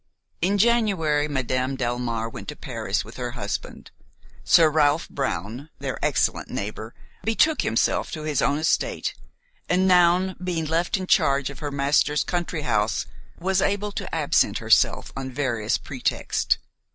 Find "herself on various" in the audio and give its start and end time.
14.57-15.77